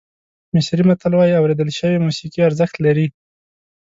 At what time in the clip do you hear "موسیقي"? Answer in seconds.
2.05-2.39